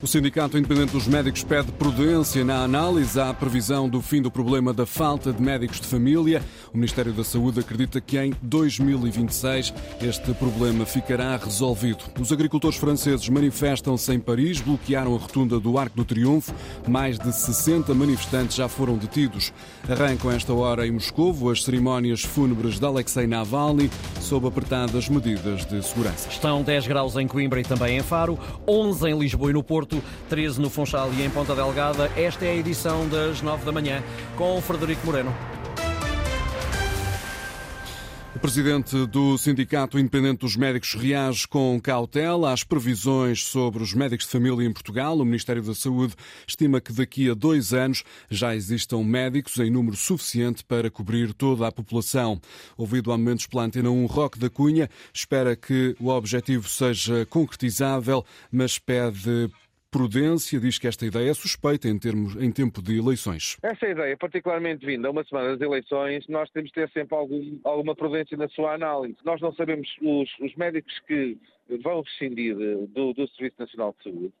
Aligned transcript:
O 0.00 0.06
Sindicato 0.06 0.56
Independente 0.56 0.92
dos 0.92 1.08
Médicos 1.08 1.42
pede 1.42 1.72
prudência 1.72 2.44
na 2.44 2.62
análise 2.62 3.20
à 3.20 3.34
previsão 3.34 3.88
do 3.88 4.00
fim 4.00 4.22
do 4.22 4.30
problema 4.30 4.72
da 4.72 4.86
falta 4.86 5.32
de 5.32 5.42
médicos 5.42 5.80
de 5.80 5.88
família. 5.88 6.40
O 6.72 6.76
Ministério 6.76 7.12
da 7.12 7.24
Saúde 7.24 7.58
acredita 7.58 8.00
que 8.00 8.16
em 8.16 8.32
2026 8.40 9.74
este 10.00 10.32
problema 10.34 10.86
ficará 10.86 11.36
resolvido. 11.36 12.04
Os 12.20 12.30
agricultores 12.30 12.78
franceses 12.78 13.28
manifestam-se 13.28 14.12
em 14.12 14.20
Paris, 14.20 14.60
bloquearam 14.60 15.16
a 15.16 15.18
rotunda 15.18 15.58
do 15.58 15.76
Arco 15.76 15.96
do 15.96 16.04
Triunfo. 16.04 16.54
Mais 16.86 17.18
de 17.18 17.34
60 17.34 17.92
manifestantes 17.92 18.56
já 18.56 18.68
foram 18.68 18.96
detidos. 18.96 19.52
Arrancam 19.88 20.30
esta 20.30 20.54
hora 20.54 20.86
em 20.86 20.92
Moscovo 20.92 21.50
as 21.50 21.64
cerimónias 21.64 22.22
fúnebres 22.22 22.78
de 22.78 22.86
Alexei 22.86 23.26
Navalny 23.26 23.90
sob 24.20 24.46
apertadas 24.46 25.08
medidas 25.08 25.66
de 25.66 25.84
segurança. 25.84 26.28
Estão 26.28 26.62
10 26.62 26.86
graus 26.86 27.16
em 27.16 27.26
Coimbra 27.26 27.60
e 27.60 27.64
também 27.64 27.98
em 27.98 28.02
Faro, 28.04 28.38
11 28.64 29.08
em 29.08 29.18
Lisboa 29.18 29.50
e 29.50 29.52
no 29.52 29.64
Porto. 29.64 29.87
Porto, 29.88 30.02
13 30.28 30.60
no 30.60 30.68
Funchal 30.68 31.12
e 31.14 31.22
em 31.22 31.30
Ponta 31.30 31.54
Delgada. 31.54 32.10
Esta 32.16 32.44
é 32.44 32.50
a 32.50 32.56
edição 32.56 33.08
das 33.08 33.40
9 33.40 33.64
da 33.64 33.72
manhã 33.72 34.02
com 34.36 34.58
o 34.58 34.60
Frederico 34.60 35.04
Moreno. 35.06 35.34
O 38.36 38.40
presidente 38.40 39.04
do 39.06 39.36
Sindicato 39.36 39.98
Independente 39.98 40.40
dos 40.40 40.54
Médicos 40.54 40.94
reage 40.94 41.48
com 41.48 41.80
cautela 41.82 42.52
às 42.52 42.62
previsões 42.62 43.42
sobre 43.42 43.82
os 43.82 43.92
médicos 43.94 44.26
de 44.26 44.32
família 44.32 44.64
em 44.64 44.72
Portugal. 44.72 45.18
O 45.18 45.24
Ministério 45.24 45.60
da 45.60 45.74
Saúde 45.74 46.14
estima 46.46 46.80
que 46.80 46.92
daqui 46.92 47.28
a 47.28 47.34
dois 47.34 47.72
anos 47.72 48.04
já 48.30 48.54
existam 48.54 48.98
médicos 48.98 49.58
em 49.58 49.70
número 49.70 49.96
suficiente 49.96 50.62
para 50.62 50.88
cobrir 50.88 51.32
toda 51.32 51.66
a 51.66 51.72
população. 51.72 52.40
Ouvido 52.76 53.10
há 53.10 53.18
momentos 53.18 53.46
pela 53.46 53.64
Antena 53.64 53.90
1, 53.90 54.06
Roque 54.06 54.38
da 54.38 54.48
Cunha 54.48 54.88
espera 55.12 55.56
que 55.56 55.96
o 55.98 56.08
objetivo 56.08 56.68
seja 56.68 57.26
concretizável, 57.26 58.24
mas 58.52 58.78
pede 58.78 59.50
Prudência 59.90 60.60
diz 60.60 60.78
que 60.78 60.86
esta 60.86 61.06
ideia 61.06 61.30
é 61.30 61.34
suspeita 61.34 61.88
em, 61.88 61.98
termos, 61.98 62.36
em 62.36 62.52
tempo 62.52 62.82
de 62.82 62.98
eleições. 62.98 63.56
Essa 63.62 63.86
ideia, 63.86 64.14
particularmente 64.18 64.84
vinda 64.84 65.08
a 65.08 65.10
uma 65.10 65.24
semana 65.24 65.56
das 65.56 65.60
eleições, 65.62 66.26
nós 66.28 66.50
temos 66.50 66.68
de 66.68 66.74
ter 66.74 66.90
sempre 66.90 67.16
algum, 67.16 67.58
alguma 67.64 67.96
prudência 67.96 68.36
na 68.36 68.48
sua 68.48 68.74
análise. 68.74 69.16
Nós 69.24 69.40
não 69.40 69.50
sabemos 69.54 69.88
os, 70.02 70.28
os 70.40 70.54
médicos 70.56 70.92
que 71.06 71.38
vão 71.82 72.02
rescindir 72.02 72.54
do, 72.54 73.14
do, 73.14 73.28
Serviço 73.28 73.56
Nacional 73.58 73.94
de 73.98 74.04
Saúde, 74.04 74.34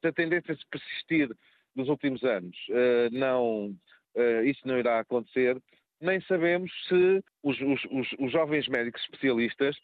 se 0.00 0.08
a 0.08 0.12
tendência 0.12 0.54
se 0.54 0.66
persistir 0.70 1.30
nos 1.74 1.88
últimos 1.88 2.22
anos, 2.22 2.56
uh, 2.70 3.10
não, 3.12 3.76
uh, 4.14 4.44
isso 4.44 4.60
não 4.64 4.78
irá 4.78 5.00
acontecer 5.00 5.60
nem 6.04 6.20
sabemos 6.22 6.70
se 6.86 7.24
os, 7.42 7.58
os, 7.60 7.84
os, 7.90 8.14
os 8.18 8.32
jovens 8.32 8.68
médicos 8.68 9.02
especialistas 9.02 9.76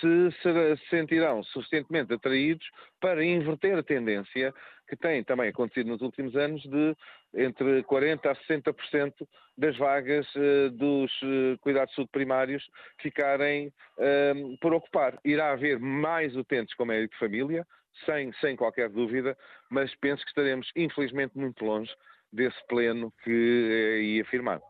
se, 0.00 0.30
se, 0.42 0.88
sentirão 0.90 1.42
suficientemente 1.44 2.12
atraídos 2.12 2.68
para 3.00 3.24
inverter 3.24 3.78
a 3.78 3.82
tendência 3.82 4.52
que 4.88 4.96
tem 4.96 5.22
também 5.22 5.48
acontecido 5.48 5.86
nos 5.86 6.02
últimos 6.02 6.34
anos 6.34 6.62
de 6.62 6.96
entre 7.34 7.84
40% 7.84 8.26
a 8.26 8.34
60% 8.34 9.14
das 9.56 9.76
vagas 9.76 10.26
uh, 10.34 10.70
dos 10.70 11.12
uh, 11.22 11.56
cuidados 11.60 11.90
de 11.90 11.96
saúde 11.96 12.10
primários 12.10 12.68
ficarem 13.00 13.68
uh, 13.68 14.58
por 14.60 14.74
ocupar. 14.74 15.18
Irá 15.24 15.52
haver 15.52 15.78
mais 15.78 16.34
utentes 16.34 16.74
com 16.74 16.84
médico 16.84 17.14
de 17.14 17.18
família, 17.20 17.64
sem, 18.04 18.32
sem 18.40 18.56
qualquer 18.56 18.88
dúvida, 18.88 19.38
mas 19.70 19.94
penso 19.96 20.24
que 20.24 20.30
estaremos 20.30 20.68
infelizmente 20.74 21.38
muito 21.38 21.64
longe 21.64 21.94
desse 22.32 22.56
pleno 22.68 23.12
que 23.24 23.30
eh, 23.30 24.02
ia 24.02 24.24
firmar. 24.24 24.60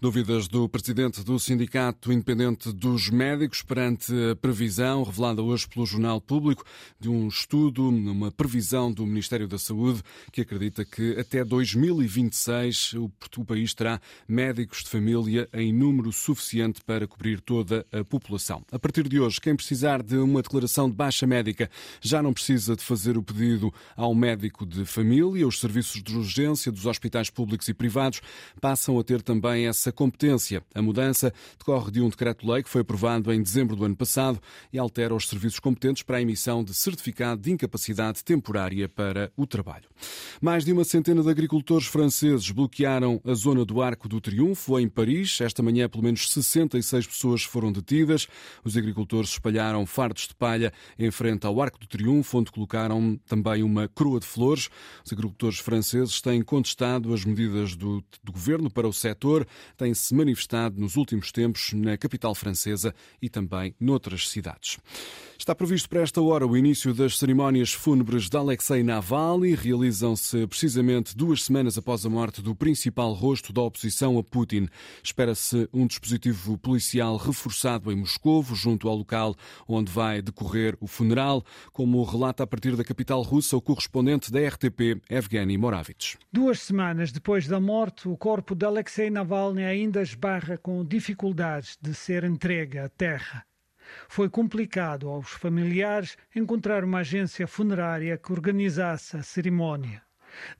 Dúvidas 0.00 0.46
do 0.46 0.68
presidente 0.68 1.24
do 1.24 1.38
Sindicato 1.38 2.12
Independente 2.12 2.72
dos 2.72 3.10
Médicos 3.10 3.60
perante 3.60 4.12
a 4.30 4.36
previsão 4.36 5.02
revelada 5.02 5.42
hoje 5.42 5.68
pelo 5.68 5.84
Jornal 5.84 6.20
Público 6.20 6.64
de 6.98 7.08
um 7.08 7.26
estudo, 7.26 7.88
uma 7.88 8.30
previsão 8.30 8.92
do 8.92 9.04
Ministério 9.04 9.48
da 9.48 9.58
Saúde 9.58 10.00
que 10.32 10.42
acredita 10.42 10.84
que 10.84 11.18
até 11.18 11.44
2026 11.44 12.92
o, 12.94 13.10
o 13.36 13.44
país 13.44 13.74
terá 13.74 14.00
médicos 14.28 14.84
de 14.84 14.90
família 14.90 15.48
em 15.52 15.72
número 15.72 16.12
suficiente 16.12 16.80
para 16.84 17.08
cobrir 17.08 17.40
toda 17.40 17.84
a 17.90 18.04
população. 18.04 18.64
A 18.70 18.78
partir 18.78 19.08
de 19.08 19.18
hoje, 19.18 19.40
quem 19.40 19.56
precisar 19.56 20.02
de 20.04 20.16
uma 20.16 20.40
declaração 20.40 20.88
de 20.88 20.94
baixa 20.94 21.26
médica 21.26 21.68
já 22.00 22.22
não 22.22 22.32
precisa 22.32 22.76
de 22.76 22.84
fazer 22.84 23.18
o 23.18 23.22
pedido 23.22 23.74
ao 23.96 24.14
médico 24.14 24.64
de 24.64 24.84
família. 24.84 25.46
Os 25.48 25.58
serviços 25.58 26.00
de 26.00 26.16
urgência 26.16 26.70
dos 26.70 26.86
hospitais 26.86 27.07
hospitais 27.08 27.30
públicos 27.30 27.68
e 27.68 27.74
privados 27.74 28.20
passam 28.60 28.98
a 28.98 29.02
ter 29.02 29.22
também 29.22 29.66
essa 29.66 29.90
competência. 29.90 30.62
A 30.74 30.82
mudança 30.82 31.32
decorre 31.58 31.90
de 31.90 32.00
um 32.00 32.08
decreto-lei 32.08 32.62
que 32.62 32.68
foi 32.68 32.82
aprovado 32.82 33.32
em 33.32 33.42
dezembro 33.42 33.74
do 33.74 33.84
ano 33.84 33.96
passado 33.96 34.38
e 34.72 34.78
altera 34.78 35.14
os 35.14 35.26
serviços 35.26 35.58
competentes 35.58 36.02
para 36.02 36.18
a 36.18 36.22
emissão 36.22 36.62
de 36.62 36.74
certificado 36.74 37.40
de 37.40 37.52
incapacidade 37.52 38.22
temporária 38.22 38.88
para 38.88 39.32
o 39.36 39.46
trabalho. 39.46 39.88
Mais 40.40 40.64
de 40.64 40.72
uma 40.72 40.84
centena 40.84 41.22
de 41.22 41.30
agricultores 41.30 41.86
franceses 41.86 42.50
bloquearam 42.50 43.20
a 43.24 43.34
zona 43.34 43.64
do 43.64 43.80
Arco 43.80 44.08
do 44.08 44.20
Triunfo, 44.20 44.78
em 44.78 44.88
Paris. 44.88 45.40
Esta 45.40 45.62
manhã, 45.62 45.88
pelo 45.88 46.04
menos 46.04 46.30
66 46.30 47.06
pessoas 47.06 47.42
foram 47.42 47.72
detidas. 47.72 48.26
Os 48.64 48.76
agricultores 48.76 49.30
espalharam 49.30 49.86
fardos 49.86 50.28
de 50.28 50.34
palha 50.34 50.72
em 50.98 51.10
frente 51.10 51.46
ao 51.46 51.60
Arco 51.60 51.78
do 51.78 51.86
Triunfo, 51.86 52.38
onde 52.38 52.50
colocaram 52.50 53.18
também 53.26 53.62
uma 53.62 53.88
coroa 53.88 54.20
de 54.20 54.26
flores. 54.26 54.68
Os 55.04 55.12
agricultores 55.12 55.58
franceses 55.58 56.20
têm 56.20 56.42
contestado 56.42 56.97
as 57.12 57.24
medidas 57.24 57.76
do, 57.76 58.02
do 58.22 58.32
governo 58.32 58.70
para 58.70 58.88
o 58.88 58.92
setor, 58.92 59.46
têm-se 59.76 60.14
manifestado 60.14 60.80
nos 60.80 60.96
últimos 60.96 61.30
tempos 61.30 61.72
na 61.72 61.96
capital 61.96 62.34
francesa 62.34 62.94
e 63.20 63.28
também 63.28 63.74
noutras 63.80 64.28
cidades. 64.28 64.78
Está 65.38 65.54
previsto 65.54 65.88
para 65.88 66.00
esta 66.00 66.20
hora 66.20 66.44
o 66.44 66.56
início 66.56 66.92
das 66.92 67.16
cerimónias 67.16 67.72
fúnebres 67.72 68.28
de 68.28 68.36
Alexei 68.36 68.82
Navalny. 68.82 69.54
Realizam-se 69.54 70.46
precisamente 70.48 71.16
duas 71.16 71.44
semanas 71.44 71.78
após 71.78 72.04
a 72.04 72.10
morte 72.10 72.42
do 72.42 72.56
principal 72.56 73.12
rosto 73.12 73.52
da 73.52 73.62
oposição 73.62 74.18
a 74.18 74.24
Putin. 74.24 74.68
Espera-se 75.00 75.68
um 75.72 75.86
dispositivo 75.86 76.58
policial 76.58 77.16
reforçado 77.16 77.92
em 77.92 77.96
Moscou, 77.96 78.44
junto 78.52 78.88
ao 78.88 78.96
local 78.96 79.36
onde 79.68 79.92
vai 79.92 80.20
decorrer 80.20 80.76
o 80.80 80.88
funeral, 80.88 81.44
como 81.72 82.02
relata 82.02 82.42
a 82.42 82.46
partir 82.46 82.74
da 82.74 82.82
capital 82.82 83.22
russa 83.22 83.56
o 83.56 83.62
correspondente 83.62 84.32
da 84.32 84.40
RTP, 84.40 85.00
Evgeny 85.08 85.56
Moravits. 85.56 86.16
Duas 86.32 86.60
semanas 86.60 86.87
depois 87.12 87.46
da 87.46 87.60
morte, 87.60 88.08
o 88.08 88.16
corpo 88.16 88.54
de 88.54 88.64
Alexei 88.64 89.10
Navalny 89.10 89.64
ainda 89.64 90.02
esbarra 90.02 90.56
com 90.56 90.84
dificuldades 90.84 91.78
de 91.80 91.94
ser 91.94 92.24
entregue 92.24 92.78
à 92.78 92.88
terra. 92.88 93.44
Foi 94.08 94.28
complicado 94.28 95.08
aos 95.08 95.30
familiares 95.30 96.16
encontrar 96.34 96.84
uma 96.84 96.98
agência 96.98 97.46
funerária 97.46 98.18
que 98.18 98.32
organizasse 98.32 99.16
a 99.16 99.22
cerimónia. 99.22 100.02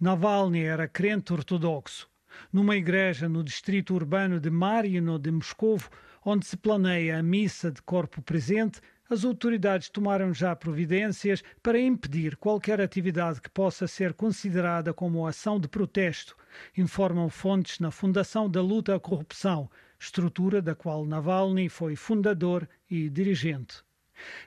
Navalny 0.01 0.63
era 0.63 0.89
crente 0.89 1.33
ortodoxo. 1.33 2.09
Numa 2.53 2.77
igreja 2.77 3.29
no 3.29 3.43
distrito 3.43 3.95
urbano 3.95 4.41
de 4.41 4.51
Marino 4.51 5.19
de 5.19 5.31
Moscovo, 5.31 5.91
onde 6.25 6.47
se 6.47 6.57
planeia 6.57 7.19
a 7.19 7.23
missa 7.23 7.71
de 7.71 7.83
corpo 7.83 8.23
presente, 8.23 8.81
as 9.09 9.25
autoridades 9.25 9.89
tomaram 9.89 10.35
já 10.35 10.55
providências 10.55 11.43
para 11.63 11.81
impedir 11.81 12.37
qualquer 12.37 12.81
atividade 12.81 13.41
que 13.41 13.49
possa 13.51 13.87
ser 13.87 14.13
considerada 14.13 14.93
como 14.93 15.27
ação 15.27 15.59
de 15.59 15.67
protesto, 15.67 16.37
informam 16.77 17.29
fontes 17.31 17.79
na 17.79 17.91
Fundação 17.91 18.51
da 18.51 18.61
Luta 18.61 18.95
à 18.95 19.01
Corrupção, 19.01 19.71
estrutura 19.99 20.61
da 20.61 20.75
qual 20.75 21.07
Navalny 21.07 21.69
foi 21.69 21.97
fundador 21.97 22.69
e 22.91 23.09
dirigente. 23.09 23.83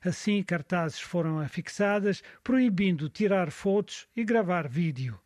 Assim, 0.03 0.43
cartazes 0.43 0.99
foram 0.99 1.39
afixadas 1.39 2.21
proibindo 2.43 3.09
tirar 3.09 3.51
fotos 3.51 4.07
e 4.15 4.23
gravar 4.23 4.67
vídeo. 4.67 5.19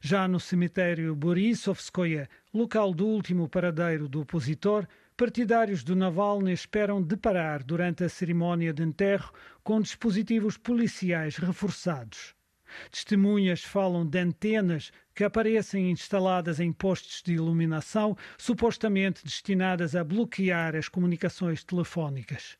Já 0.00 0.28
no 0.28 0.38
cemitério 0.38 1.14
Borisovskoye, 1.16 2.28
local 2.54 2.94
do 2.94 3.06
último 3.06 3.48
paradeiro 3.48 4.08
do 4.08 4.20
opositor, 4.20 4.86
partidários 5.22 5.84
do 5.84 5.94
Navalny 5.94 6.50
esperam 6.52 7.00
deparar 7.00 7.62
durante 7.62 8.02
a 8.02 8.08
cerimónia 8.08 8.72
de 8.72 8.82
enterro 8.82 9.32
com 9.62 9.80
dispositivos 9.80 10.56
policiais 10.58 11.36
reforçados. 11.36 12.34
Testemunhas 12.90 13.62
falam 13.62 14.04
de 14.04 14.18
antenas 14.18 14.90
que 15.14 15.22
aparecem 15.22 15.92
instaladas 15.92 16.58
em 16.58 16.72
postes 16.72 17.22
de 17.22 17.34
iluminação, 17.34 18.16
supostamente 18.36 19.22
destinadas 19.22 19.94
a 19.94 20.02
bloquear 20.02 20.74
as 20.74 20.88
comunicações 20.88 21.62
telefónicas. 21.62 22.58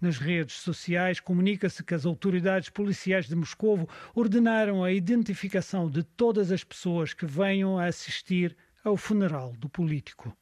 Nas 0.00 0.16
redes 0.16 0.60
sociais 0.60 1.18
comunica-se 1.18 1.82
que 1.82 1.94
as 1.94 2.06
autoridades 2.06 2.68
policiais 2.68 3.26
de 3.26 3.34
Moscovo 3.34 3.88
ordenaram 4.14 4.84
a 4.84 4.92
identificação 4.92 5.90
de 5.90 6.04
todas 6.04 6.52
as 6.52 6.62
pessoas 6.62 7.12
que 7.12 7.26
venham 7.26 7.80
a 7.80 7.86
assistir 7.86 8.56
ao 8.84 8.96
funeral 8.96 9.54
do 9.58 9.68
político. 9.68 10.32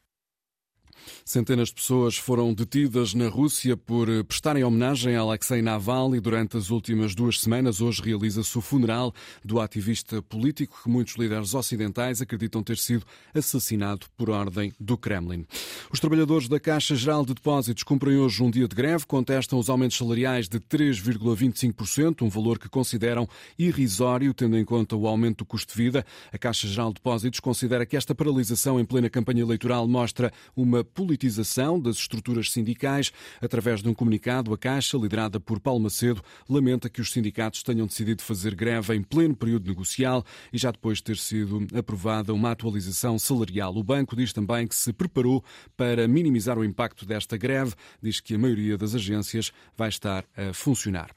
Centenas 1.24 1.68
de 1.68 1.74
pessoas 1.74 2.16
foram 2.16 2.52
detidas 2.54 3.14
na 3.14 3.28
Rússia 3.28 3.76
por 3.76 4.08
prestarem 4.24 4.64
homenagem 4.64 5.16
a 5.16 5.20
Alexei 5.20 5.62
Navalny 5.62 6.20
durante 6.20 6.56
as 6.56 6.70
últimas 6.70 7.14
duas 7.14 7.40
semanas. 7.40 7.80
Hoje 7.80 8.02
realiza-se 8.02 8.56
o 8.56 8.60
funeral 8.60 9.14
do 9.44 9.60
ativista 9.60 10.20
político 10.22 10.80
que 10.82 10.88
muitos 10.88 11.16
líderes 11.16 11.54
ocidentais 11.54 12.20
acreditam 12.20 12.62
ter 12.62 12.78
sido 12.78 13.04
assassinado 13.34 14.06
por 14.16 14.30
ordem 14.30 14.72
do 14.78 14.96
Kremlin. 14.96 15.46
Os 15.92 16.00
trabalhadores 16.00 16.48
da 16.48 16.60
Caixa 16.60 16.94
Geral 16.94 17.24
de 17.24 17.34
Depósitos 17.34 17.82
cumprem 17.82 18.18
hoje 18.18 18.42
um 18.42 18.50
dia 18.50 18.68
de 18.68 18.74
greve, 18.74 19.06
contestam 19.06 19.58
os 19.58 19.68
aumentos 19.68 19.96
salariais 19.96 20.48
de 20.48 20.60
3,25%, 20.60 22.22
um 22.22 22.28
valor 22.28 22.58
que 22.58 22.68
consideram 22.68 23.28
irrisório, 23.58 24.34
tendo 24.34 24.56
em 24.56 24.64
conta 24.64 24.96
o 24.96 25.06
aumento 25.06 25.38
do 25.38 25.44
custo 25.44 25.72
de 25.72 25.82
vida. 25.82 26.04
A 26.32 26.38
Caixa 26.38 26.66
Geral 26.66 26.88
de 26.88 26.94
Depósitos 26.94 27.40
considera 27.40 27.86
que 27.86 27.96
esta 27.96 28.14
paralisação 28.14 28.78
em 28.78 28.84
plena 28.84 29.10
campanha 29.10 29.42
eleitoral 29.42 29.86
mostra 29.86 30.32
uma 30.56 30.84
politização 30.88 31.78
das 31.78 31.96
estruturas 31.96 32.50
sindicais. 32.50 33.12
Através 33.40 33.82
de 33.82 33.88
um 33.88 33.94
comunicado, 33.94 34.52
a 34.52 34.58
Caixa, 34.58 34.98
liderada 34.98 35.38
por 35.38 35.60
Paulo 35.60 35.80
Macedo, 35.80 36.22
lamenta 36.48 36.88
que 36.88 37.00
os 37.00 37.12
sindicatos 37.12 37.62
tenham 37.62 37.86
decidido 37.86 38.22
fazer 38.22 38.54
greve 38.54 38.94
em 38.94 39.02
pleno 39.02 39.36
período 39.36 39.68
negocial 39.68 40.24
e 40.52 40.58
já 40.58 40.70
depois 40.70 40.98
de 40.98 41.04
ter 41.04 41.16
sido 41.16 41.66
aprovada 41.76 42.34
uma 42.34 42.50
atualização 42.50 43.18
salarial. 43.18 43.76
O 43.76 43.84
banco 43.84 44.16
diz 44.16 44.32
também 44.32 44.66
que 44.66 44.74
se 44.74 44.92
preparou 44.92 45.44
para 45.76 46.08
minimizar 46.08 46.58
o 46.58 46.64
impacto 46.64 47.06
desta 47.06 47.36
greve, 47.36 47.74
diz 48.02 48.20
que 48.20 48.34
a 48.34 48.38
maioria 48.38 48.76
das 48.76 48.94
agências 48.94 49.52
vai 49.76 49.88
estar 49.88 50.24
a 50.36 50.52
funcionar. 50.52 51.10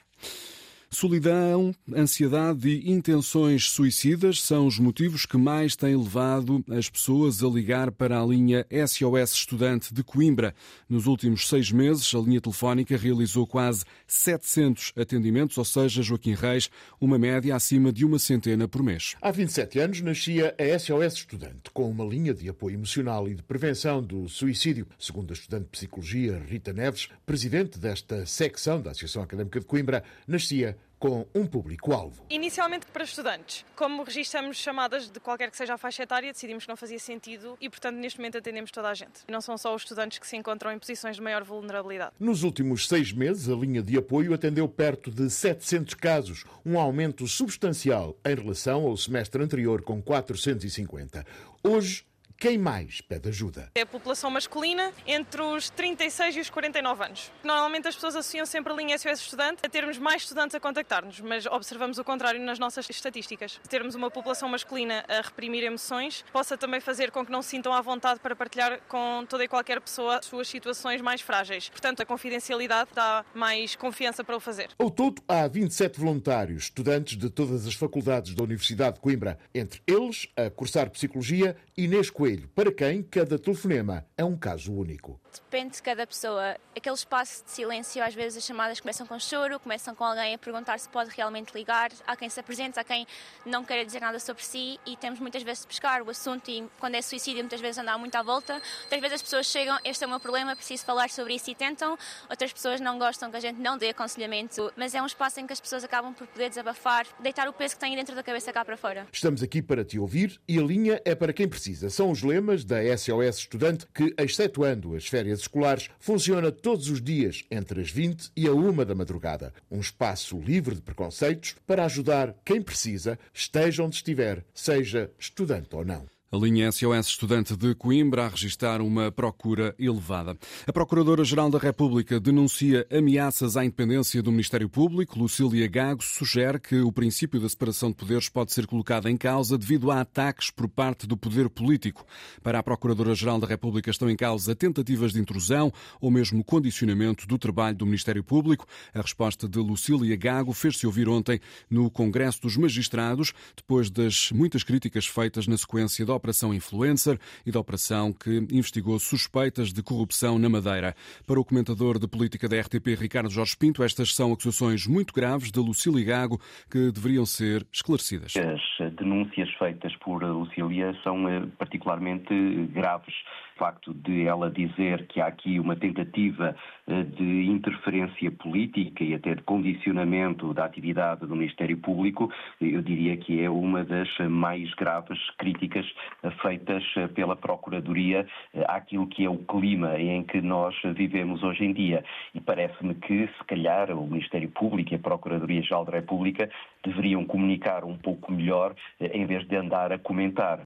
Solidão, 0.93 1.73
ansiedade 1.95 2.67
e 2.67 2.91
intenções 2.91 3.69
suicidas 3.69 4.41
são 4.41 4.67
os 4.67 4.77
motivos 4.77 5.25
que 5.25 5.37
mais 5.37 5.73
têm 5.73 5.95
levado 5.95 6.63
as 6.69 6.89
pessoas 6.89 7.41
a 7.41 7.47
ligar 7.47 7.93
para 7.93 8.21
a 8.21 8.25
linha 8.25 8.67
SOS 8.69 9.31
Estudante 9.31 9.93
de 9.93 10.03
Coimbra. 10.03 10.53
Nos 10.89 11.07
últimos 11.07 11.47
seis 11.47 11.71
meses, 11.71 12.13
a 12.13 12.19
linha 12.19 12.41
telefónica 12.41 12.97
realizou 12.97 13.47
quase 13.47 13.85
700 14.05 14.91
atendimentos, 14.97 15.57
ou 15.57 15.63
seja, 15.63 16.03
Joaquim 16.03 16.35
Reis, 16.35 16.69
uma 16.99 17.17
média 17.17 17.55
acima 17.55 17.91
de 17.91 18.03
uma 18.03 18.19
centena 18.19 18.67
por 18.67 18.83
mês. 18.83 19.15
Há 19.21 19.31
27 19.31 19.79
anos 19.79 20.01
nascia 20.01 20.53
a 20.59 20.77
SOS 20.77 21.13
Estudante, 21.13 21.71
com 21.73 21.89
uma 21.89 22.03
linha 22.03 22.33
de 22.33 22.49
apoio 22.49 22.75
emocional 22.75 23.29
e 23.29 23.33
de 23.33 23.41
prevenção 23.41 24.03
do 24.03 24.27
suicídio. 24.27 24.85
Segundo 24.99 25.31
a 25.31 25.33
estudante 25.33 25.63
de 25.63 25.69
Psicologia 25.69 26.37
Rita 26.45 26.73
Neves, 26.73 27.07
presidente 27.25 27.79
desta 27.79 28.25
secção 28.25 28.81
da 28.81 28.91
Associação 28.91 29.23
Académica 29.23 29.57
de 29.57 29.65
Coimbra, 29.65 30.03
nascia 30.27 30.77
com 31.01 31.25
um 31.33 31.47
público-alvo. 31.47 32.23
Inicialmente 32.29 32.85
para 32.85 33.03
estudantes. 33.03 33.65
Como 33.75 34.03
registramos 34.03 34.55
chamadas 34.55 35.09
de 35.09 35.19
qualquer 35.19 35.49
que 35.49 35.57
seja 35.57 35.73
a 35.73 35.77
faixa 35.77 36.03
etária, 36.03 36.31
decidimos 36.31 36.63
que 36.63 36.69
não 36.69 36.77
fazia 36.77 36.99
sentido 36.99 37.57
e, 37.59 37.67
portanto, 37.67 37.95
neste 37.95 38.19
momento 38.19 38.37
atendemos 38.37 38.69
toda 38.69 38.87
a 38.87 38.93
gente. 38.93 39.21
Não 39.27 39.41
são 39.41 39.57
só 39.57 39.73
os 39.73 39.81
estudantes 39.81 40.19
que 40.19 40.27
se 40.27 40.37
encontram 40.37 40.71
em 40.71 40.77
posições 40.77 41.15
de 41.15 41.21
maior 41.23 41.43
vulnerabilidade. 41.43 42.13
Nos 42.19 42.43
últimos 42.43 42.87
seis 42.87 43.11
meses, 43.11 43.49
a 43.49 43.55
linha 43.55 43.81
de 43.81 43.97
apoio 43.97 44.31
atendeu 44.31 44.69
perto 44.69 45.09
de 45.09 45.27
700 45.27 45.95
casos, 45.95 46.45
um 46.63 46.79
aumento 46.79 47.27
substancial 47.27 48.15
em 48.23 48.35
relação 48.35 48.85
ao 48.85 48.95
semestre 48.95 49.43
anterior, 49.43 49.81
com 49.81 49.99
450. 50.03 51.25
Hoje, 51.63 52.05
quem 52.41 52.57
mais 52.57 53.01
pede 53.01 53.29
ajuda? 53.29 53.69
É 53.75 53.81
a 53.81 53.85
população 53.85 54.31
masculina 54.31 54.91
entre 55.05 55.43
os 55.43 55.69
36 55.69 56.37
e 56.37 56.39
os 56.39 56.49
49 56.49 57.03
anos. 57.03 57.31
Normalmente 57.43 57.87
as 57.87 57.93
pessoas 57.93 58.15
associam 58.15 58.47
sempre 58.47 58.73
a 58.73 58.75
linha 58.75 58.97
SOS 58.97 59.19
Estudante 59.19 59.59
a 59.63 59.69
termos 59.69 59.99
mais 59.99 60.23
estudantes 60.23 60.55
a 60.55 60.59
contactar-nos, 60.59 61.19
mas 61.19 61.45
observamos 61.45 61.99
o 61.99 62.03
contrário 62.03 62.41
nas 62.41 62.57
nossas 62.57 62.89
estatísticas. 62.89 63.61
Termos 63.69 63.93
uma 63.93 64.09
população 64.09 64.49
masculina 64.49 65.05
a 65.07 65.21
reprimir 65.21 65.63
emoções 65.63 66.25
possa 66.33 66.57
também 66.57 66.81
fazer 66.81 67.11
com 67.11 67.23
que 67.23 67.31
não 67.31 67.43
se 67.43 67.49
sintam 67.49 67.73
à 67.73 67.79
vontade 67.79 68.19
para 68.19 68.35
partilhar 68.35 68.79
com 68.87 69.23
toda 69.29 69.43
e 69.43 69.47
qualquer 69.47 69.79
pessoa 69.79 70.17
as 70.17 70.25
suas 70.25 70.47
situações 70.47 70.99
mais 70.99 71.21
frágeis. 71.21 71.69
Portanto, 71.69 72.01
a 72.01 72.05
confidencialidade 72.07 72.89
dá 72.95 73.23
mais 73.35 73.75
confiança 73.75 74.23
para 74.23 74.35
o 74.35 74.39
fazer. 74.39 74.69
Ao 74.79 74.89
todo, 74.89 75.21
há 75.27 75.47
27 75.47 75.99
voluntários, 75.99 76.63
estudantes 76.63 77.15
de 77.19 77.29
todas 77.29 77.67
as 77.67 77.75
faculdades 77.75 78.33
da 78.33 78.43
Universidade 78.43 78.95
de 78.95 78.99
Coimbra, 78.99 79.37
entre 79.53 79.79
eles 79.85 80.27
a 80.35 80.49
cursar 80.49 80.89
Psicologia 80.89 81.55
Inês 81.77 82.09
Coelho 82.09 82.30
Coelho, 82.31 82.47
para 82.55 82.71
quem 82.71 83.03
cada 83.03 83.37
telefonema 83.37 84.05
é 84.17 84.23
um 84.23 84.37
caso 84.37 84.73
único. 84.73 85.19
Depende 85.33 85.75
de 85.75 85.81
cada 85.81 86.05
pessoa. 86.05 86.57
Aquele 86.75 86.95
espaço 86.95 87.43
de 87.43 87.51
silêncio, 87.51 88.03
às 88.03 88.13
vezes 88.13 88.37
as 88.37 88.45
chamadas 88.45 88.79
começam 88.79 89.05
com 89.05 89.19
choro, 89.19 89.59
começam 89.59 89.93
com 89.95 90.03
alguém 90.03 90.33
a 90.33 90.37
perguntar 90.37 90.79
se 90.79 90.89
pode 90.89 91.09
realmente 91.15 91.53
ligar. 91.53 91.91
Há 92.05 92.15
quem 92.15 92.29
se 92.29 92.39
apresente, 92.39 92.79
há 92.79 92.83
quem 92.83 93.05
não 93.45 93.63
queira 93.63 93.85
dizer 93.85 93.99
nada 94.01 94.19
sobre 94.19 94.43
si 94.43 94.79
e 94.85 94.95
temos 94.97 95.19
muitas 95.19 95.43
vezes 95.43 95.61
de 95.61 95.67
pescar 95.67 96.01
o 96.01 96.09
assunto 96.09 96.49
e 96.49 96.67
quando 96.79 96.95
é 96.95 97.01
suicídio 97.01 97.41
muitas 97.41 97.61
vezes 97.61 97.77
andar 97.77 97.97
muito 97.97 98.15
à 98.15 98.23
volta. 98.23 98.61
Outras 98.83 99.01
vezes 99.01 99.15
as 99.15 99.21
pessoas 99.21 99.45
chegam, 99.47 99.77
este 99.83 100.03
é 100.03 100.07
o 100.07 100.09
meu 100.09 100.19
problema, 100.19 100.55
preciso 100.55 100.85
falar 100.85 101.09
sobre 101.09 101.35
isso 101.35 101.49
e 101.49 101.55
tentam. 101.55 101.97
Outras 102.29 102.51
pessoas 102.51 102.81
não 102.81 102.97
gostam 102.97 103.29
que 103.29 103.37
a 103.37 103.39
gente 103.39 103.59
não 103.59 103.77
dê 103.77 103.89
aconselhamento, 103.89 104.71
mas 104.75 104.95
é 104.95 105.01
um 105.01 105.05
espaço 105.05 105.39
em 105.39 105.47
que 105.47 105.53
as 105.53 105.61
pessoas 105.61 105.83
acabam 105.83 106.13
por 106.13 106.27
poder 106.27 106.49
desabafar, 106.49 107.05
deitar 107.19 107.47
o 107.47 107.53
peso 107.53 107.75
que 107.75 107.81
têm 107.81 107.95
dentro 107.95 108.15
da 108.15 108.23
cabeça 108.23 108.51
cá 108.51 108.63
para 108.65 108.77
fora. 108.77 109.07
Estamos 109.11 109.43
aqui 109.43 109.61
para 109.61 109.83
te 109.83 109.99
ouvir 109.99 110.39
e 110.47 110.57
a 110.57 110.61
linha 110.61 111.01
é 111.05 111.15
para 111.15 111.33
quem 111.33 111.47
precisa. 111.47 111.89
São 111.89 112.11
os 112.11 112.21
lemas 112.21 112.63
da 112.63 112.77
SOS 112.97 113.37
Estudante 113.37 113.85
que, 113.93 114.13
excetuando 114.17 114.95
as 114.95 115.07
férias 115.21 115.41
escolares, 115.41 115.89
funciona 115.99 116.51
todos 116.51 116.89
os 116.89 116.99
dias 116.99 117.43
entre 117.51 117.79
as 117.79 117.91
20 117.91 118.31
e 118.35 118.47
a 118.47 118.53
1 118.53 118.83
da 118.83 118.95
madrugada. 118.95 119.53
Um 119.69 119.79
espaço 119.79 120.39
livre 120.39 120.73
de 120.73 120.81
preconceitos 120.81 121.55
para 121.67 121.85
ajudar 121.85 122.35
quem 122.43 122.59
precisa, 122.59 123.19
esteja 123.31 123.83
onde 123.83 123.97
estiver, 123.97 124.43
seja 124.51 125.11
estudante 125.19 125.75
ou 125.75 125.85
não. 125.85 126.07
A 126.33 126.37
linha 126.37 126.71
SOS 126.71 127.07
Estudante 127.07 127.57
de 127.57 127.75
Coimbra 127.75 128.25
a 128.25 128.29
registrar 128.29 128.79
uma 128.79 129.11
procura 129.11 129.75
elevada. 129.77 130.37
A 130.65 130.71
Procuradora-Geral 130.71 131.49
da 131.49 131.59
República 131.59 132.21
denuncia 132.21 132.87
ameaças 132.89 133.57
à 133.57 133.65
independência 133.65 134.23
do 134.23 134.31
Ministério 134.31 134.69
Público. 134.69 135.19
Lucília 135.19 135.67
Gago 135.67 136.01
sugere 136.01 136.57
que 136.57 136.79
o 136.79 136.89
princípio 136.89 137.37
da 137.37 137.49
separação 137.49 137.89
de 137.89 137.97
poderes 137.97 138.29
pode 138.29 138.53
ser 138.53 138.65
colocado 138.65 139.09
em 139.09 139.17
causa 139.17 139.57
devido 139.57 139.91
a 139.91 139.99
ataques 139.99 140.49
por 140.49 140.69
parte 140.69 141.05
do 141.05 141.17
poder 141.17 141.49
político. 141.49 142.05
Para 142.41 142.59
a 142.59 142.63
Procuradora-Geral 142.63 143.37
da 143.37 143.47
República 143.47 143.91
estão 143.91 144.09
em 144.09 144.15
causa 144.15 144.55
tentativas 144.55 145.11
de 145.11 145.19
intrusão 145.19 145.69
ou 145.99 146.09
mesmo 146.09 146.45
condicionamento 146.45 147.27
do 147.27 147.37
trabalho 147.37 147.75
do 147.75 147.85
Ministério 147.85 148.23
Público. 148.23 148.65
A 148.93 149.01
resposta 149.01 149.49
de 149.49 149.59
Lucília 149.59 150.15
Gago 150.15 150.53
fez-se 150.53 150.85
ouvir 150.85 151.09
ontem 151.09 151.41
no 151.69 151.91
Congresso 151.91 152.41
dos 152.41 152.55
Magistrados, 152.55 153.33
depois 153.53 153.89
das 153.89 154.31
muitas 154.31 154.63
críticas 154.63 155.05
feitas 155.05 155.45
na 155.45 155.57
sequência 155.57 156.05
da 156.05 156.20
Operação 156.21 156.53
Influencer 156.53 157.19
e 157.43 157.51
da 157.51 157.59
operação 157.59 158.13
que 158.13 158.37
investigou 158.51 158.99
suspeitas 158.99 159.73
de 159.73 159.81
corrupção 159.81 160.37
na 160.37 160.47
Madeira. 160.47 160.95
Para 161.25 161.39
o 161.39 161.43
comentador 161.43 161.97
de 161.97 162.07
política 162.07 162.47
da 162.47 162.61
RTP, 162.61 162.95
Ricardo 162.95 163.31
Jorge 163.31 163.57
Pinto, 163.57 163.83
estas 163.83 164.13
são 164.13 164.31
acusações 164.31 164.85
muito 164.85 165.13
graves 165.15 165.51
de 165.51 165.59
Lucília 165.59 166.05
Gago 166.05 166.39
que 166.69 166.91
deveriam 166.91 167.25
ser 167.25 167.65
esclarecidas. 167.73 168.33
As 168.37 168.61
denúncias 169.01 169.49
feitas 169.55 169.95
por 169.97 170.23
Lucília 170.23 170.95
são 171.03 171.27
eh, 171.27 171.41
particularmente 171.57 172.33
graves 172.71 173.15
facto 173.61 173.93
de 173.93 174.25
ela 174.25 174.49
dizer 174.49 175.05
que 175.05 175.21
há 175.21 175.27
aqui 175.27 175.59
uma 175.59 175.75
tentativa 175.75 176.55
eh, 176.87 177.03
de 177.03 177.45
interferência 177.45 178.31
política 178.31 179.03
e 179.03 179.13
até 179.13 179.35
de 179.35 179.43
condicionamento 179.43 180.51
da 180.51 180.65
atividade 180.65 181.27
do 181.27 181.35
Ministério 181.35 181.77
Público, 181.77 182.31
eu 182.59 182.81
diria 182.81 183.15
que 183.17 183.39
é 183.39 183.47
uma 183.47 183.83
das 183.83 184.09
mais 184.31 184.73
graves 184.73 185.19
críticas 185.37 185.85
eh, 186.23 186.31
feitas 186.41 186.83
pela 187.13 187.35
Procuradoria 187.35 188.25
àquilo 188.67 189.05
que 189.05 189.25
é 189.25 189.29
o 189.29 189.37
clima 189.37 189.99
em 189.99 190.23
que 190.23 190.41
nós 190.41 190.75
vivemos 190.95 191.43
hoje 191.43 191.63
em 191.63 191.73
dia. 191.73 192.03
E 192.33 192.41
parece-me 192.41 192.95
que, 192.95 193.27
se 193.27 193.43
calhar, 193.45 193.91
o 193.91 194.07
Ministério 194.07 194.49
Público 194.49 194.91
e 194.91 194.95
a 194.95 194.99
Procuradoria-Geral 194.99 195.85
da 195.85 195.91
República 195.91 196.49
deveriam 196.83 197.23
comunicar 197.25 197.83
um 197.83 197.97
pouco 197.97 198.31
melhor 198.31 198.73
em 198.99 199.25
vez 199.25 199.47
de 199.47 199.55
andar 199.55 199.91
a 199.91 199.99
comentar. 199.99 200.63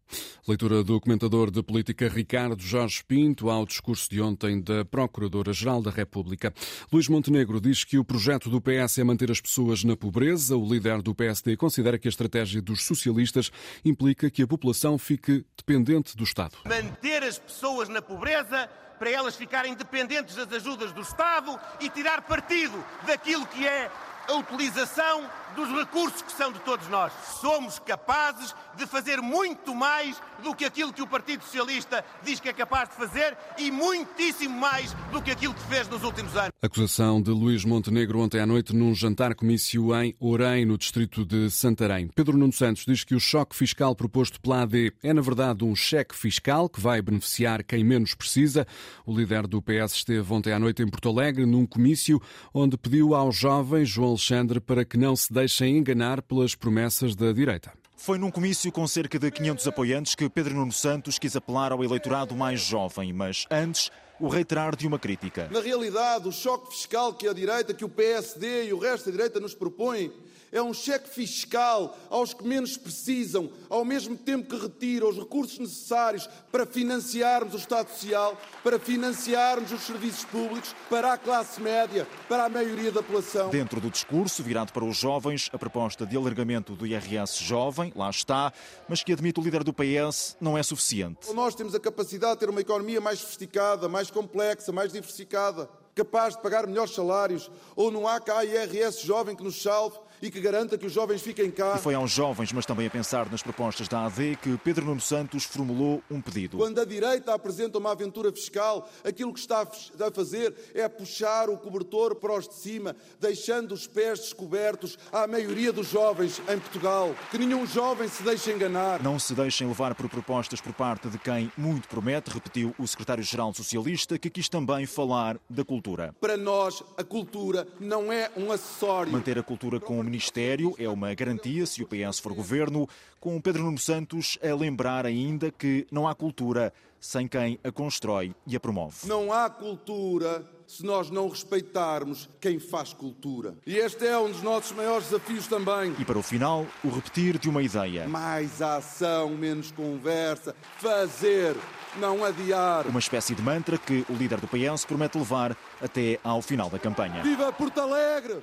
Leitura 0.48 0.84
do 0.84 1.00
comentador 1.00 1.52
de 1.52 1.62
política 1.62 2.08
Ricardo 2.08 2.62
Jorge 2.62 2.96
Jorge 2.96 3.04
Pinto 3.04 3.50
ao 3.50 3.66
discurso 3.66 4.10
de 4.10 4.22
ontem 4.22 4.62
da 4.62 4.86
Procuradora-Geral 4.86 5.82
da 5.82 5.90
República. 5.90 6.54
Luís 6.92 7.10
Montenegro 7.10 7.60
diz 7.60 7.84
que 7.84 7.98
o 7.98 8.06
projeto 8.06 8.50
do 8.50 8.62
PS 8.62 9.00
é 9.00 9.04
manter 9.04 9.32
as 9.32 9.42
pessoas 9.42 9.84
na 9.84 9.98
pobreza. 9.98 10.56
O 10.56 10.66
líder 10.66 11.02
do 11.02 11.16
PSD 11.16 11.58
considera 11.58 11.98
que 11.98 12.08
a 12.08 12.10
estratégia 12.10 12.62
dos 12.62 12.86
socialistas 12.86 13.52
implica 13.84 14.30
que 14.30 14.44
a 14.44 14.48
população 14.48 14.98
fique 14.98 15.44
dependente 15.58 16.16
do 16.16 16.24
Estado. 16.24 16.58
Manter 16.66 17.24
as 17.24 17.40
pessoas 17.40 17.90
na 17.90 18.02
pobreza 18.02 18.70
para 19.00 19.10
elas 19.10 19.36
ficarem 19.36 19.74
dependentes 19.74 20.36
das 20.36 20.52
ajudas 20.54 20.92
do 20.94 21.02
Estado 21.02 21.60
e 21.82 21.90
tirar 21.90 22.22
partido 22.22 22.82
daquilo 23.06 23.46
que 23.48 23.68
é 23.68 23.90
a 24.28 24.34
utilização 24.34 25.30
dos 25.56 25.70
recursos 25.70 26.22
que 26.22 26.32
são 26.32 26.52
de 26.52 26.60
todos 26.60 26.88
nós. 26.88 27.12
Somos 27.40 27.80
capazes 27.80 28.56
de 28.76 28.86
fazer 28.86 29.22
muito 29.22 29.74
mais 29.74 30.22
do 30.40 30.54
que 30.56 30.66
aquilo 30.66 30.94
que 30.94 31.02
o 31.02 31.08
Partido 31.08 31.44
Socialista 31.44 32.04
diz 32.24 32.40
que 32.40 32.50
é 32.50 32.54
capaz 32.54 32.90
de 32.90 32.96
fazer 32.96 33.38
e 33.58 33.72
muitíssimo 33.72 34.58
mais 34.58 34.94
do 35.12 35.22
que 35.22 35.32
aquilo 35.32 35.54
que 35.54 35.64
fez 35.64 35.88
nos 35.88 36.04
últimos 36.04 36.36
anos. 36.36 36.55
Acusação 36.66 37.22
de 37.22 37.32
Luís 37.32 37.64
Montenegro 37.64 38.20
ontem 38.20 38.40
à 38.40 38.46
noite 38.46 38.76
num 38.76 38.94
jantar-comício 38.94 39.96
em 39.96 40.16
Orem, 40.20 40.66
no 40.66 40.78
distrito 40.78 41.24
de 41.24 41.50
Santarém. 41.50 42.10
Pedro 42.16 42.38
Nuno 42.38 42.52
Santos 42.52 42.86
diz 42.86 43.04
que 43.04 43.14
o 43.14 43.20
choque 43.20 43.56
fiscal 43.56 43.96
proposto 43.96 44.42
pela 44.42 44.64
AD 44.64 44.92
é, 45.04 45.14
na 45.14 45.22
verdade, 45.22 45.64
um 45.64 45.76
cheque 45.76 46.16
fiscal 46.16 46.68
que 46.68 46.82
vai 46.82 47.02
beneficiar 47.02 47.64
quem 47.64 47.84
menos 47.84 48.14
precisa. 48.14 48.66
O 49.06 49.16
líder 49.16 49.48
do 49.48 49.62
PS 49.62 49.94
esteve 49.94 50.34
ontem 50.34 50.54
à 50.54 50.60
noite 50.60 50.82
em 50.82 50.88
Porto 50.88 51.10
Alegre, 51.10 51.46
num 51.46 51.66
comício 51.66 52.22
onde 52.54 52.78
pediu 52.78 53.14
ao 53.14 53.32
jovem 53.32 53.86
João 53.86 54.10
Alexandre 54.10 54.60
para 54.60 54.84
que 54.84 54.98
não 54.98 55.16
se 55.16 55.32
deixem 55.32 55.78
enganar 55.78 56.22
pelas 56.22 56.56
promessas 56.56 57.16
da 57.16 57.32
direita. 57.32 57.72
Foi 57.96 58.18
num 58.18 58.30
comício 58.30 58.72
com 58.72 58.88
cerca 58.88 59.18
de 59.18 59.32
500 59.32 59.68
apoiantes 59.68 60.16
que 60.16 60.30
Pedro 60.30 60.56
Nuno 60.56 60.72
Santos 60.72 61.18
quis 61.18 61.36
apelar 61.36 61.72
ao 61.72 61.84
eleitorado 61.84 62.36
mais 62.36 62.62
jovem, 62.62 63.14
mas 63.14 63.46
antes 63.50 63.90
o 64.20 64.28
reiterar 64.28 64.76
de 64.76 64.88
uma 64.88 65.00
crítica. 65.00 65.50
Na 65.52 65.60
realidade, 65.60 66.28
o 66.28 66.32
choque 66.32 66.72
fiscal 66.72 67.14
que 67.14 67.28
a 67.28 67.34
direita, 67.34 67.74
que 67.74 67.86
o 67.86 67.90
PSD 67.90 68.66
e 68.66 68.74
o 68.74 68.80
resto 68.80 69.06
da 69.06 69.12
direita 69.12 69.40
nos 69.40 69.54
propõem, 69.54 70.12
é 70.52 70.62
um 70.62 70.74
cheque 70.74 71.10
fiscal 71.10 71.98
aos 72.10 72.34
que 72.34 72.46
menos 72.46 72.78
precisam, 72.78 73.50
ao 73.70 73.84
mesmo 73.84 74.18
tempo 74.18 74.50
que 74.50 74.62
retira 74.62 75.08
os 75.08 75.18
recursos 75.18 75.60
necessários 75.60 76.30
para 76.52 76.66
financiarmos 76.66 77.54
o 77.54 77.58
Estado 77.58 77.90
Social, 77.90 78.38
para 78.64 78.80
financiarmos 78.80 79.72
os 79.72 79.82
serviços 79.82 80.26
públicos, 80.26 80.76
para 80.90 81.14
a 81.14 81.18
classe 81.18 81.62
média, 81.62 82.08
para 82.28 82.46
a 82.46 82.50
maioria 82.50 82.92
da 82.92 83.02
população. 83.02 83.50
Dentro 83.50 83.80
do 83.82 83.90
discurso, 83.90 84.44
virado 84.44 84.72
para 84.72 84.86
os 84.86 84.98
jovens, 84.98 85.50
a 85.52 85.58
proposta 85.58 86.06
de 86.06 86.16
alargamento 86.16 86.74
do 86.74 86.86
IRS 86.86 87.44
jovem, 87.44 87.92
lá 87.96 88.10
está, 88.10 88.52
mas 88.88 89.04
que 89.04 89.14
admite 89.14 89.40
o 89.40 89.44
líder 89.44 89.64
do 89.64 89.74
PS, 89.74 90.38
não 90.40 90.58
é 90.58 90.64
suficiente. 90.64 91.32
Nós 91.34 91.56
temos 91.56 91.76
a 91.76 91.80
capacidade 91.80 92.34
de 92.34 92.40
ter 92.40 92.50
uma 92.50 92.62
economia 92.62 93.02
mais 93.02 93.20
sofisticada, 93.20 93.88
mais 93.90 94.10
complexa, 94.12 94.72
mais 94.72 94.92
diversificada, 94.92 95.70
capaz 95.94 96.36
de 96.36 96.42
pagar 96.42 96.68
melhores 96.68 96.94
salários, 96.94 97.50
ou 97.76 97.90
não 97.90 98.08
há 98.08 98.20
cá 98.20 98.44
IRS 98.44 99.06
jovem 99.06 99.36
que 99.36 99.44
nos 99.44 99.62
salve 99.62 99.98
e 100.22 100.32
que 100.32 100.40
garanta 100.40 100.78
que 100.78 100.86
os 100.86 100.94
jovens 100.94 101.22
fiquem 101.22 101.52
cá. 101.52 101.76
E 101.78 101.82
foi 101.82 101.94
aos 101.94 102.12
jovens, 102.12 102.52
mas 102.52 102.66
também 102.66 102.88
a 102.88 102.90
pensar 102.90 103.30
nas 103.30 103.42
propostas 103.42 103.88
da 103.88 104.06
AD, 104.06 104.38
que 104.42 104.58
Pedro 104.58 104.86
Nuno 104.86 105.02
Santos 105.02 105.44
formulou 105.44 106.02
um 106.10 106.22
pedido. 106.22 106.58
Quando 106.58 106.80
a 106.80 106.86
direita 106.86 107.34
apresenta 107.34 107.78
uma 107.78 107.92
aventura 107.92 108.32
fiscal, 108.32 108.90
aquilo 109.04 109.34
que 109.34 109.40
está 109.40 109.62
a 109.62 110.12
fazer 110.12 110.54
é 110.74 110.88
puxar 110.88 111.50
o 111.50 111.58
cobertor 111.58 112.16
para 112.16 112.34
os 112.34 112.48
de 112.48 112.56
cima, 112.56 112.96
deixando 113.20 113.74
os 113.74 113.88
pés 113.88 114.20
descobertos 114.20 114.98
à 115.12 115.28
maioria 115.28 115.72
dos 115.72 115.88
jovens 115.88 116.42
em 116.48 116.60
Portugal. 116.60 117.16
Que 117.32 117.38
nenhum 117.38 117.66
jovem 117.66 118.08
se 118.08 118.24
deixe 118.24 118.52
enganar. 118.52 119.02
Não 119.04 119.20
se 119.20 119.34
deixem 119.34 119.68
levar 119.68 119.96
por 119.96 120.10
propostas 120.10 120.62
por 120.62 120.74
parte 120.74 121.10
de 121.10 121.18
quem 121.18 121.52
muito 121.58 121.88
promete, 121.88 122.32
repetiu 122.32 122.74
o 122.78 122.88
secretário-geral 122.88 123.54
socialista, 123.54 124.18
que 124.18 124.30
quis 124.30 124.50
também 124.50 124.86
falar 124.86 125.38
da 125.50 125.64
cultura. 125.64 126.16
Para 126.20 126.38
nós, 126.38 126.84
a 126.98 127.04
cultura 127.04 127.68
não 127.80 128.12
é 128.12 128.32
um 128.38 128.52
acessório. 128.52 129.12
Manter 129.12 129.38
a 129.38 129.44
cultura 129.44 129.80
com 129.80 130.04
Ministério 130.06 130.76
é 130.78 130.88
uma 130.88 131.14
garantia 131.14 131.66
se 131.66 131.84
o 131.84 131.88
PS 131.88 132.20
for 132.20 132.34
governo, 132.34 132.88
com 133.20 133.40
Pedro 133.42 133.64
Nuno 133.64 133.78
Santos 133.78 134.38
a 134.42 134.56
lembrar 134.56 135.06
ainda 135.06 135.52
que 135.52 135.86
não 135.92 136.08
há 136.08 136.16
cultura 136.16 136.72
sem 137.00 137.28
quem 137.28 137.60
a 137.64 137.72
constrói 137.72 138.34
e 138.48 138.56
a 138.56 138.60
promove. 138.60 139.08
Não 139.08 139.32
há 139.32 139.50
cultura 139.50 140.44
se 140.68 140.84
nós 140.84 141.10
não 141.10 141.30
respeitarmos 141.30 142.30
quem 142.40 142.60
faz 142.60 142.94
cultura. 142.94 143.56
E 143.66 143.76
este 143.78 144.08
é 144.08 144.18
um 144.18 144.32
dos 144.32 144.42
nossos 144.42 144.72
maiores 144.72 145.06
desafios 145.10 145.48
também. 145.48 145.94
E 146.00 146.06
para 146.06 146.18
o 146.18 146.24
final, 146.24 146.66
o 146.84 146.90
repetir 146.90 147.38
de 147.38 147.50
uma 147.50 147.62
ideia. 147.62 148.08
Mais 148.08 148.62
ação, 148.62 149.30
menos 149.30 149.72
conversa. 149.72 150.56
Fazer, 150.78 151.56
não 151.98 152.26
adiar. 152.26 152.88
Uma 152.88 153.00
espécie 153.00 153.36
de 153.36 153.42
mantra 153.42 153.78
que 153.78 154.06
o 154.10 154.14
líder 154.14 154.40
do 154.40 154.48
PS 154.48 154.86
promete 154.86 155.18
levar 155.18 155.56
até 155.82 156.20
ao 156.24 156.42
final 156.42 156.70
da 156.70 156.80
campanha. 156.80 157.22
Viva 157.22 157.52
Porto 157.52 157.80
Alegre! 157.80 158.42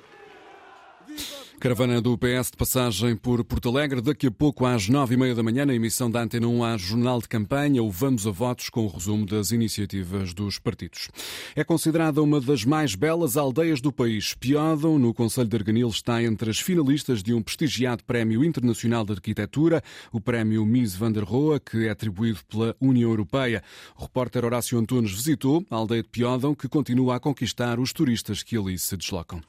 Caravana 1.63 2.01
do 2.01 2.17
PS 2.17 2.51
de 2.51 2.57
passagem 2.57 3.15
por 3.15 3.41
Porto 3.45 3.69
Alegre. 3.69 4.01
Daqui 4.01 4.27
a 4.27 4.31
pouco, 4.31 4.65
às 4.65 4.89
nove 4.89 5.13
e 5.13 5.17
meia 5.17 5.33
da 5.33 5.41
manhã, 5.41 5.65
na 5.65 5.73
emissão 5.73 6.11
da 6.11 6.21
Antena 6.21 6.45
1, 6.45 6.61
há 6.61 6.75
jornal 6.75 7.21
de 7.21 7.29
campanha, 7.29 7.81
o 7.81 7.89
Vamos 7.89 8.27
a 8.27 8.31
Votos, 8.31 8.67
com 8.67 8.85
o 8.85 8.89
resumo 8.89 9.25
das 9.25 9.51
iniciativas 9.51 10.33
dos 10.33 10.59
partidos. 10.59 11.09
É 11.55 11.63
considerada 11.63 12.21
uma 12.21 12.41
das 12.41 12.65
mais 12.65 12.95
belas 12.95 13.37
aldeias 13.37 13.79
do 13.79 13.93
país. 13.93 14.33
Piódão, 14.33 14.99
no 14.99 15.13
Conselho 15.13 15.47
de 15.47 15.55
Arganil, 15.55 15.87
está 15.87 16.21
entre 16.21 16.49
as 16.49 16.59
finalistas 16.59 17.23
de 17.23 17.33
um 17.33 17.41
prestigiado 17.41 18.03
Prémio 18.03 18.43
Internacional 18.43 19.05
de 19.05 19.13
Arquitetura, 19.13 19.81
o 20.11 20.19
Prémio 20.19 20.65
Mies 20.65 20.93
van 20.93 21.13
der 21.13 21.23
Rohe, 21.23 21.61
que 21.61 21.87
é 21.87 21.91
atribuído 21.91 22.39
pela 22.49 22.75
União 22.81 23.09
Europeia. 23.09 23.63
O 23.97 24.01
repórter 24.01 24.43
Horácio 24.43 24.77
Antunes 24.77 25.11
visitou 25.11 25.65
a 25.71 25.75
aldeia 25.77 26.03
de 26.03 26.09
Piódão, 26.09 26.53
que 26.53 26.67
continua 26.67 27.15
a 27.15 27.19
conquistar 27.21 27.79
os 27.79 27.93
turistas 27.93 28.43
que 28.43 28.57
ali 28.57 28.77
se 28.77 28.97
deslocam. 28.97 29.39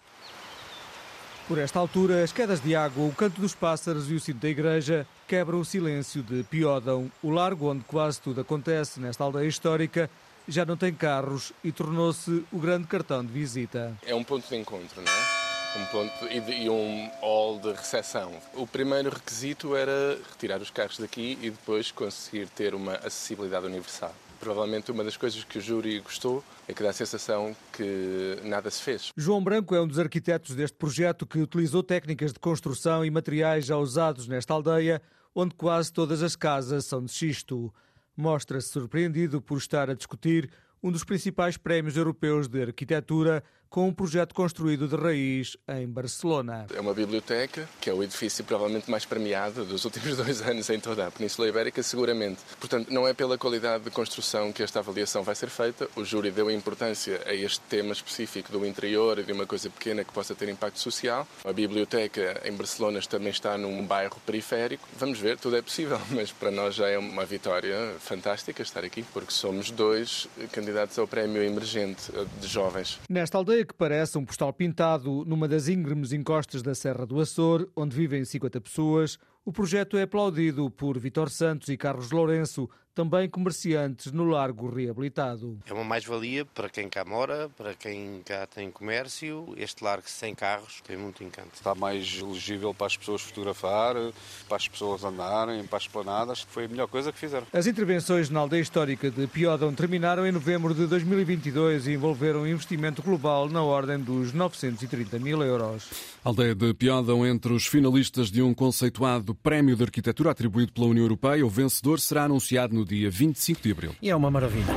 Por 1.47 1.59
esta 1.59 1.79
altura, 1.79 2.25
as 2.25 2.33
quedas 2.33 2.63
de 2.63 2.75
água, 2.75 3.05
o 3.07 3.13
canto 3.13 3.39
dos 3.39 3.55
pássaros 3.55 4.11
e 4.11 4.15
o 4.15 4.21
sino 4.21 4.41
da 4.41 4.49
igreja 4.49 5.07
quebram 5.29 5.61
o 5.61 5.65
silêncio 5.65 6.23
de 6.23 6.43
Piódão. 6.43 7.13
O 7.23 7.29
largo 7.29 7.71
onde 7.71 7.85
quase 7.85 8.19
tudo 8.19 8.41
acontece 8.41 8.99
nesta 8.99 9.25
aldeia 9.25 9.47
histórica 9.47 10.09
já 10.49 10.65
não 10.65 10.75
tem 10.75 10.95
carros 10.95 11.53
e 11.63 11.71
tornou-se 11.71 12.43
o 12.51 12.59
grande 12.59 12.87
cartão 12.87 13.23
de 13.23 13.31
visita. 13.31 13.95
É 14.07 14.15
um 14.15 14.25
ponto 14.25 14.49
de 14.49 14.57
encontro, 14.57 15.03
não 15.03 15.13
é? 15.13 15.83
Um 15.83 15.85
ponto 15.87 16.33
e, 16.33 16.41
de, 16.41 16.53
e 16.63 16.71
um 16.71 17.11
hall 17.21 17.59
de 17.59 17.73
recepção. 17.73 18.33
O 18.55 18.67
primeiro 18.67 19.11
requisito 19.11 19.77
era 19.77 20.19
retirar 20.31 20.63
os 20.63 20.71
carros 20.71 20.99
daqui 20.99 21.39
e 21.43 21.51
depois 21.51 21.91
conseguir 21.91 22.49
ter 22.49 22.75
uma 22.75 22.95
acessibilidade 22.95 23.67
universal 23.67 24.15
provavelmente 24.45 24.93
uma 24.93 25.03
das 25.03 25.17
coisas 25.17 25.43
que 25.43 25.57
o 25.57 25.61
júri 25.61 25.99
gostou 26.01 26.45
é 26.69 26.75
que 26.75 26.83
dá 26.83 26.91
a 26.91 26.93
sensação 26.93 27.57
que 27.73 28.39
nada 28.45 28.71
se 28.71 28.83
fez. 28.83 29.11
João 29.17 29.43
Branco 29.43 29.75
é 29.75 29.81
um 29.81 29.89
dos 29.89 29.99
arquitetos 29.99 30.55
deste 30.55 30.77
projeto 30.77 31.27
que 31.27 31.39
utilizou 31.39 31.83
técnicas 31.83 32.31
de 32.31 32.39
construção 32.39 33.03
e 33.03 33.11
materiais 33.11 33.65
já 33.65 33.79
usados 33.79 34.29
nesta 34.29 34.53
aldeia, 34.53 35.01
onde 35.35 35.55
quase 35.55 35.91
todas 35.91 36.23
as 36.23 36.37
casas 36.37 36.85
são 36.85 37.03
de 37.03 37.11
xisto. 37.11 37.73
Mostra-se 38.15 38.69
surpreendido 38.69 39.41
por 39.41 39.57
estar 39.57 39.89
a 39.89 39.95
discutir 39.95 40.51
um 40.83 40.93
dos 40.93 41.05
principais 41.05 41.57
prémios 41.57 41.97
europeus 41.97 42.47
de 42.47 42.63
arquitetura 42.63 43.43
com 43.75 43.89
um 43.89 43.93
projeto 43.93 44.37
construído 44.37 44.87
de 44.87 44.95
raiz 44.95 45.57
em 45.67 45.89
Barcelona. 45.89 46.65
É 46.73 46.81
uma 46.81 46.95
biblioteca, 46.95 47.69
que 47.81 47.91
é 47.91 47.93
o 47.93 48.05
edifício 48.05 48.45
provavelmente 48.45 48.89
mais 48.89 49.05
premiado 49.05 49.65
dos 49.65 49.85
últimos 49.85 50.15
dois 50.17 50.41
anos 50.43 50.71
em 50.71 50.79
toda 50.79 51.09
a 51.09 51.11
Península 51.11 51.49
Ibérica, 51.49 51.83
seguramente. 51.83 52.41
Portanto, 52.61 52.89
não 52.93 53.05
é 53.05 53.13
pela 53.13 53.37
qualidade 53.37 53.83
de 53.83 53.91
construção 53.91 54.53
que 54.53 54.63
esta 54.63 54.79
avaliação 54.79 55.25
vai 55.25 55.35
ser 55.35 55.49
feita. 55.49 55.89
O 55.97 56.05
júri 56.05 56.31
deu 56.31 56.49
importância 56.53 57.21
a 57.27 57.35
este 57.35 57.61
tema 57.63 57.93
específico 57.93 58.53
do 58.53 58.65
interior 58.65 59.19
e 59.19 59.25
de 59.25 59.33
uma 59.33 59.45
coisa 59.45 59.69
pequena 59.69 60.05
que 60.05 60.13
possa 60.13 60.37
ter 60.37 60.49
impacto 60.49 60.79
social. 60.79 61.27
A 61.45 61.53
biblioteca 61.53 62.43
em 62.45 62.53
Barcelona 62.53 63.01
também 63.01 63.31
está 63.31 63.59
num 63.59 63.85
bairro 63.85 64.23
periférico. 64.25 64.89
Vamos 64.97 65.19
ver, 65.19 65.37
tudo 65.37 65.57
é 65.57 65.63
possível, 65.63 66.01
mas 66.15 66.31
para 66.31 66.53
nós 66.53 66.77
já 66.77 66.89
é 66.89 66.97
uma 66.97 67.25
vitória 67.25 67.97
fantástica 67.99 68.63
estar 68.63 68.85
aqui, 68.85 69.03
porque 69.13 69.33
somos 69.33 69.73
dois 69.73 70.29
candidatos 70.53 70.97
ao 70.97 71.09
prémio 71.09 71.43
emergente 71.43 72.13
de 72.41 72.47
jovens. 72.47 73.01
Nesta 73.11 73.37
aldeia 73.37 73.64
que 73.65 73.75
parece 73.75 74.19
um 74.19 74.25
postal 74.25 74.53
pintado 74.53 75.25
numa 75.25 75.49
das 75.49 75.69
íngremes 75.69 76.13
encostas 76.13 76.63
da 76.63 76.75
Serra 76.75 77.07
do 77.07 77.21
Açor, 77.21 77.69
onde 77.75 77.97
vivem 77.97 78.25
50 78.25 78.61
pessoas, 78.61 79.19
o 79.45 79.53
projeto 79.53 79.99
é 79.99 80.03
aplaudido 80.03 80.71
por 80.71 80.99
Vitor 80.99 81.29
Santos 81.29 81.69
e 81.69 81.77
Carlos 81.77 82.11
Lourenço, 82.11 82.69
também 82.95 83.29
comerciantes 83.29 84.13
no 84.13 84.25
Largo 84.25 84.73
Reabilitado. 84.73 85.59
É 85.67 85.73
uma 85.73 85.83
mais-valia 85.83 86.45
para 86.45 86.69
quem 86.69 86.89
cá 86.89 87.05
mora, 87.05 87.51
para 87.57 87.75
quem 87.75 88.23
cá 88.25 88.47
tem 88.47 88.71
comércio. 88.71 89.53
Este 89.57 89.83
largo 89.83 90.09
sem 90.09 90.33
carros 90.35 90.81
tem 90.87 90.97
muito 90.97 91.25
encanto. 91.25 91.51
Está 91.55 91.75
mais 91.75 92.21
elegível 92.21 92.73
para 92.73 92.87
as 92.87 92.97
pessoas 92.97 93.21
fotografar, 93.23 93.97
para 94.49 94.57
as 94.57 94.69
pessoas 94.69 95.03
andarem, 95.03 95.65
para 95.67 95.79
as 95.79 95.89
planadas. 95.89 96.43
Foi 96.43 96.67
a 96.67 96.69
melhor 96.69 96.87
coisa 96.87 97.13
que 97.13 97.19
fizeram. 97.19 97.47
As 97.53 97.67
intervenções 97.67 98.31
na 98.31 98.41
aldeia 98.41 98.63
histórica 98.63 99.11
de 99.11 99.27
Piódão 99.27 99.75
terminaram 99.75 100.25
em 100.25 100.31
novembro 100.31 100.73
de 100.73 100.87
2022 100.87 101.89
e 101.89 101.95
envolveram 101.95 102.43
um 102.43 102.47
investimento 102.47 103.03
global 103.03 103.49
na 103.49 103.63
ordem 103.63 103.99
dos 103.99 104.33
930 104.33 105.19
mil 105.19 105.43
euros. 105.43 105.91
Aldeia 106.23 106.55
de 106.55 106.73
Piódão 106.75 107.27
entre 107.27 107.53
os 107.53 107.67
finalistas 107.67 108.31
de 108.31 108.41
um 108.41 108.55
conceituado 108.55 109.34
Prémio 109.35 109.77
de 109.77 109.83
Arquitetura 109.83 110.31
atribuído 110.31 110.73
pela 110.73 110.87
União 110.87 111.05
Europeia. 111.05 111.45
O 111.45 111.49
vencedor 111.49 112.01
será 112.01 112.25
anunciado 112.25 112.75
no 112.75 112.85
dia 112.85 113.11
25 113.11 113.63
de 113.63 113.73
abril. 113.73 113.97
E 114.01 114.11
é 114.11 114.17
uma 114.17 114.31
maravilha. 114.31 114.75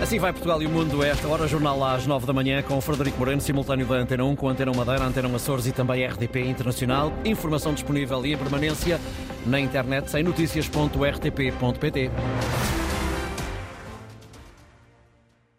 Assim 0.00 0.18
vai 0.20 0.32
Portugal 0.32 0.62
e 0.62 0.66
o 0.66 0.70
mundo 0.70 1.02
esta 1.02 1.26
hora, 1.26 1.48
jornal 1.48 1.82
às 1.82 2.06
9 2.06 2.24
da 2.24 2.32
manhã 2.32 2.62
com 2.62 2.80
Frederico 2.80 3.18
Moreno, 3.18 3.40
simultâneo 3.40 3.84
da 3.84 3.96
Antena 3.96 4.24
1 4.24 4.36
com 4.36 4.48
Antena 4.48 4.72
Madeira, 4.72 5.04
Antena 5.04 5.34
Açores 5.34 5.66
e 5.66 5.72
também 5.72 6.06
RDP 6.06 6.40
Internacional. 6.40 7.12
Informação 7.24 7.74
disponível 7.74 8.24
e 8.24 8.32
em 8.32 8.38
permanência 8.38 9.00
na 9.44 9.58
internet 9.58 10.08
sem 10.08 10.22
notícias.rtp.pt. 10.22 12.10